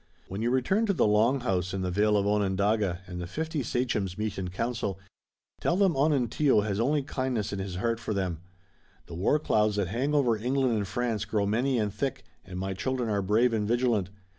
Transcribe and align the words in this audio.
"When 0.27 0.41
you 0.41 0.49
return 0.49 0.87
to 0.87 0.93
the 0.93 1.05
Long 1.05 1.41
House 1.41 1.75
in 1.75 1.83
the 1.83 1.91
vale 1.91 2.17
of 2.17 2.25
Onondaga, 2.25 3.01
and 3.05 3.21
the 3.21 3.27
fifty 3.27 3.61
sachems 3.61 4.17
meet 4.17 4.39
in 4.39 4.49
council, 4.49 4.99
tell 5.59 5.75
them 5.75 5.95
Onontio 5.95 6.61
has 6.61 6.79
only 6.79 7.03
kindness 7.03 7.53
in 7.53 7.59
his 7.59 7.75
heart 7.75 7.99
for 7.99 8.11
them. 8.11 8.39
The 9.05 9.13
war 9.13 9.37
clouds 9.37 9.75
that 9.75 9.89
hang 9.89 10.15
over 10.15 10.35
England 10.35 10.75
and 10.75 10.87
France 10.87 11.23
grow 11.25 11.45
many 11.45 11.77
and 11.77 11.93
thick, 11.93 12.23
and 12.43 12.57
my 12.57 12.73
children 12.73 13.09
are 13.09 13.21
brave 13.21 13.53
and 13.53 13.67
vigilant. 13.67 14.09